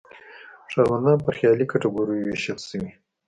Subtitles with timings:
[0.71, 2.89] ښاروندان په خیالي کټګوریو ویشل شوي.